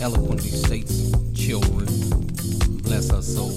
[0.00, 1.86] eloquently states, children,
[2.82, 3.56] bless our soul.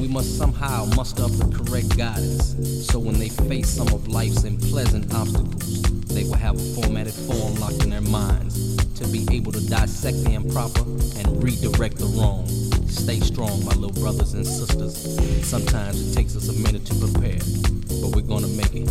[0.00, 4.44] We must somehow muster up the correct guidance so when they face some of life's
[4.44, 5.82] unpleasant obstacles,
[6.14, 10.24] they will have a formatted form locked in their minds to be able to dissect
[10.24, 12.46] the improper and redirect the wrong.
[12.88, 14.96] Stay strong, my little brothers and sisters.
[15.46, 17.38] Sometimes it takes us a minute to prepare,
[18.00, 18.88] but we're gonna make it.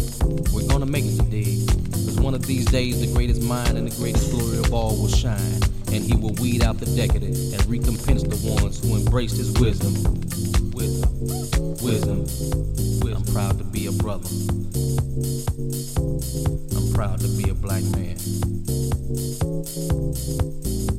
[0.54, 1.68] We're gonna make it, dig?
[1.92, 5.08] Cause one of these days, the greatest mind and the greatest glory of all will
[5.10, 5.60] shine,
[5.96, 9.94] and he will weed out the decadent and recompense the ones who embraced his wisdom.
[10.72, 13.16] Wisdom, wisdom, wisdom.
[13.16, 14.28] I'm proud to be a brother.
[16.76, 18.18] I'm proud to be a black man.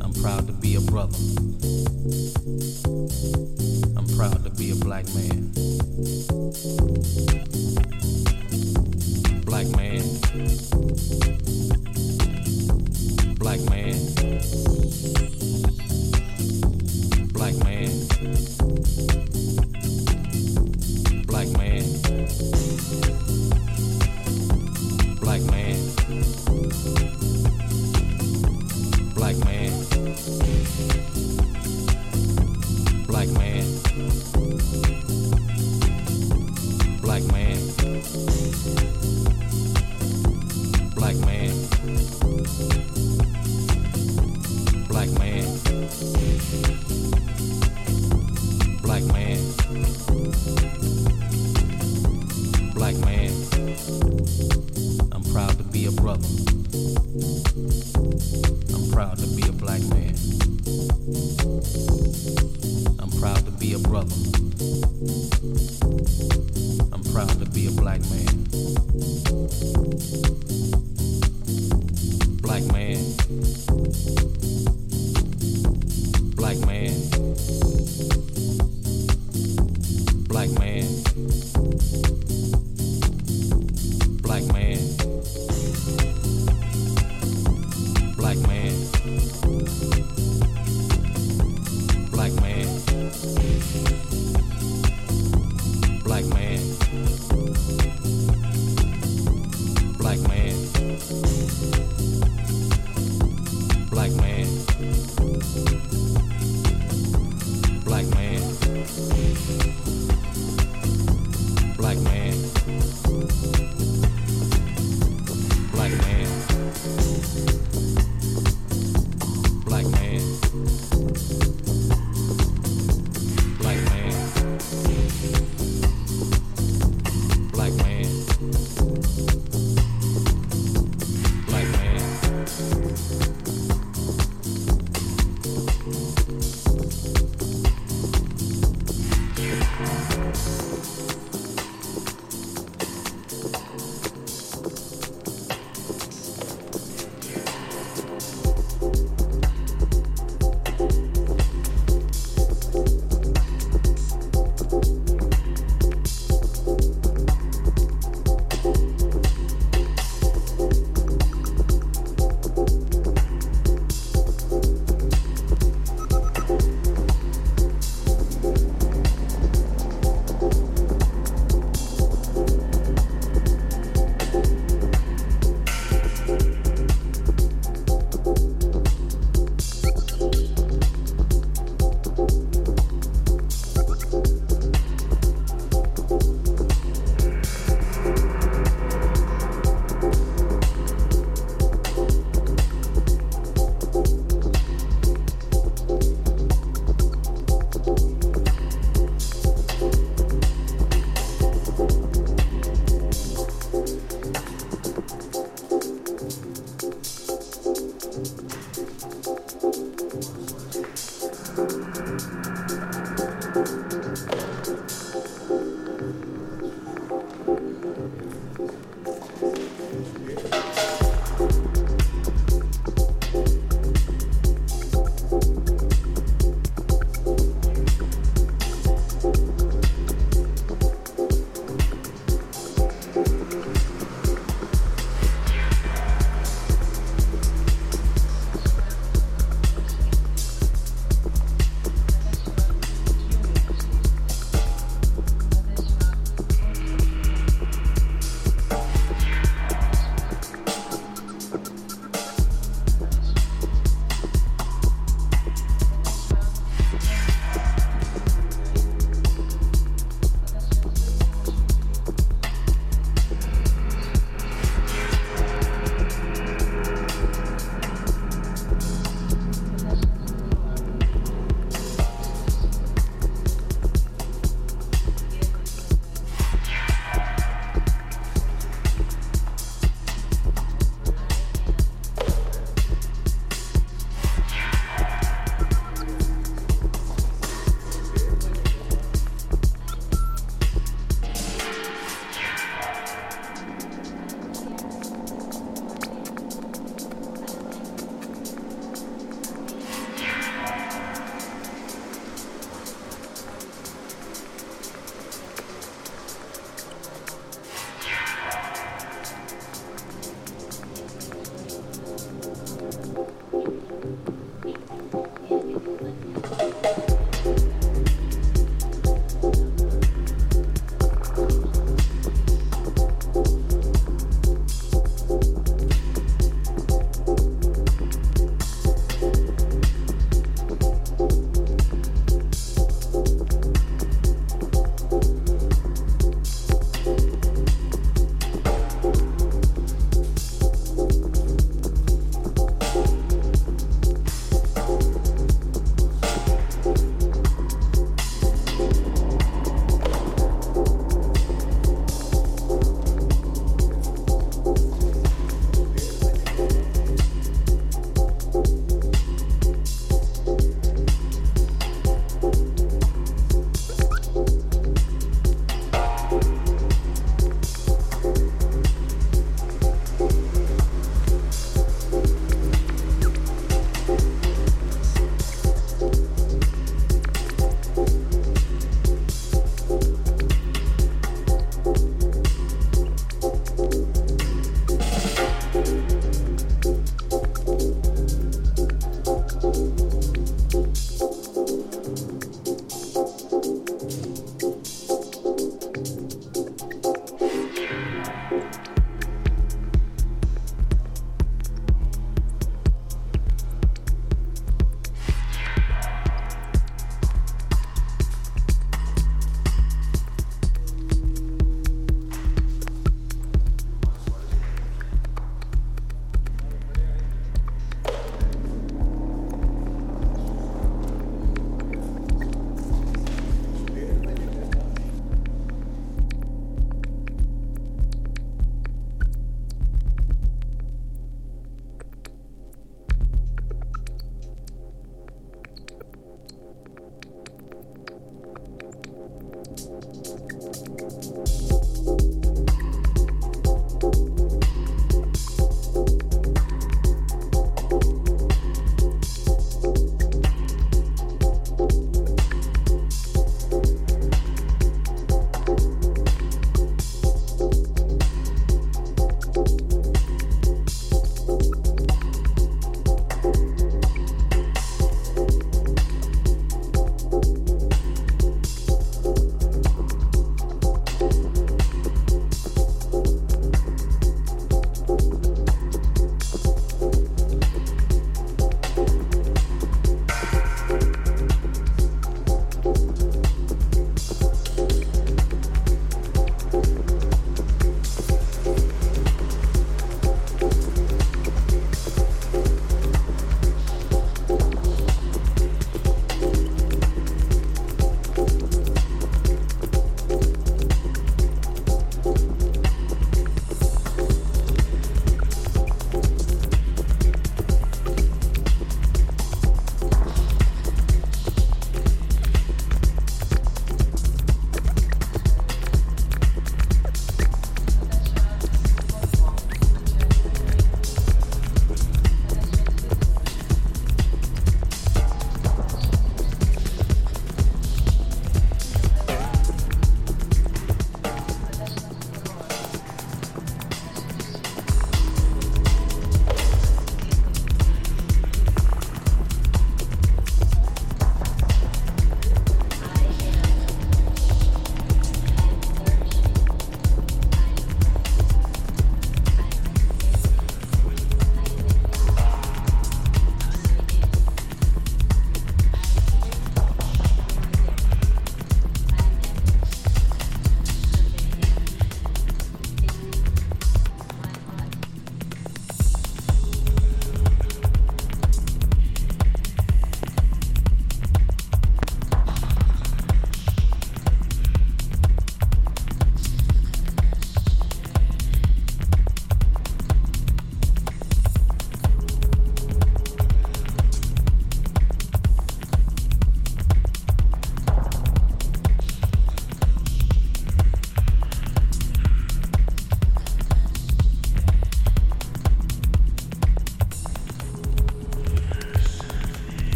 [0.00, 1.18] I'm proud to be a brother.
[3.96, 5.52] I'm proud to be a black man.
[9.44, 10.15] Black man.